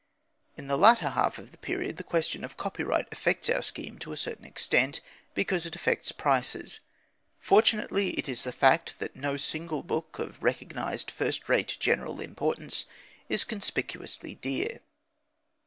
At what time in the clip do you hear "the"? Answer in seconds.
0.65-0.79, 1.51-1.59, 1.97-2.03, 8.43-8.51